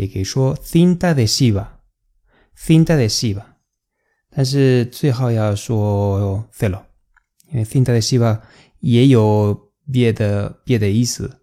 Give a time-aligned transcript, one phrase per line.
[0.00, 1.82] Y que yo cinta adhesiva.
[2.56, 3.58] Cinta adhesiva.
[4.30, 6.84] 但是最好要说 celo，
[7.48, 8.40] 因为 cinta adhesiva
[8.78, 11.40] 也有别的别的意思，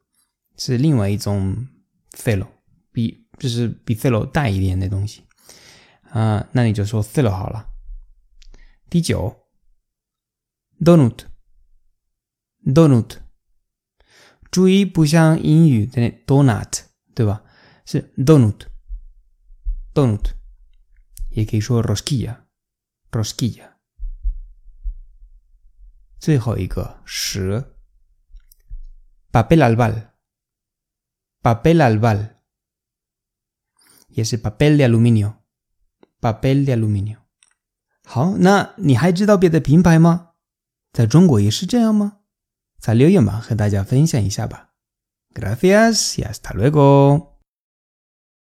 [0.57, 1.67] 是另外一种
[2.13, 2.47] celo，
[2.93, 5.23] 比就是比 celo 大一点的东西
[6.11, 7.67] 啊，那你就说 celo 好了。
[8.89, 9.35] 第九
[10.79, 13.17] donut，donut，
[14.49, 16.83] 注意不像英语的 donut，
[17.13, 17.43] 对吧？
[17.86, 20.32] 是 donut，donut，
[21.30, 23.72] 也可以说 rosquilla，rosquilla。
[26.18, 27.74] 最后一个十，
[29.32, 32.36] papel albal，papel albal，
[34.08, 37.18] 也是 papel de aluminio，papel de aluminio。
[38.04, 40.30] 好，那你还知道别的品牌吗？
[40.92, 42.18] 在中国也是这样吗？
[42.78, 44.74] 在留言板和大家分享一下吧。
[45.34, 47.35] Gracias y hasta luego。